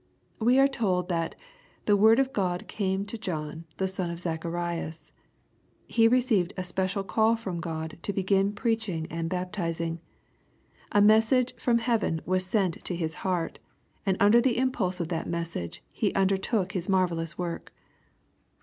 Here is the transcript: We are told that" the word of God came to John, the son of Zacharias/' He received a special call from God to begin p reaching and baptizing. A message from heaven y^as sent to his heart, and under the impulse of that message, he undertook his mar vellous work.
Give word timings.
We 0.39 0.57
are 0.57 0.67
told 0.67 1.09
that" 1.09 1.35
the 1.85 1.95
word 1.95 2.17
of 2.17 2.33
God 2.33 2.67
came 2.67 3.05
to 3.05 3.19
John, 3.19 3.65
the 3.77 3.87
son 3.87 4.09
of 4.09 4.17
Zacharias/' 4.17 5.11
He 5.85 6.07
received 6.07 6.53
a 6.57 6.63
special 6.63 7.03
call 7.03 7.35
from 7.35 7.59
God 7.59 7.99
to 8.01 8.11
begin 8.11 8.51
p 8.53 8.63
reaching 8.63 9.05
and 9.11 9.29
baptizing. 9.29 9.99
A 10.91 11.03
message 11.03 11.53
from 11.57 11.77
heaven 11.77 12.19
y^as 12.25 12.41
sent 12.41 12.83
to 12.83 12.95
his 12.95 13.13
heart, 13.21 13.59
and 14.03 14.17
under 14.19 14.41
the 14.41 14.57
impulse 14.57 14.99
of 14.99 15.09
that 15.09 15.27
message, 15.29 15.83
he 15.91 16.11
undertook 16.15 16.71
his 16.71 16.89
mar 16.89 17.07
vellous 17.07 17.37
work. 17.37 17.71